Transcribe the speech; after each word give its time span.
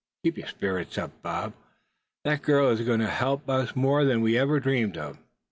Keep 0.23 0.39
your 0.39 0.47
spirits 0.47 0.97
up, 0.97 1.11
Bob. 1.21 1.53
That 2.23 2.41
girl 2.41 2.69
is 2.71 2.81
going 2.81 3.01
to 3.01 3.07
help 3.07 3.47
us 3.47 3.75
more 3.75 4.03
than 4.03 4.21
we 4.21 4.35
ever 4.35 4.59
dreamed 4.59 4.97
of." 4.97 5.19